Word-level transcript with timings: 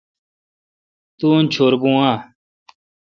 تو 1.17 1.27
ان 1.35 1.43
چھور 1.53 1.73
بھو 1.81 1.91
اؘ۔ 2.09 2.13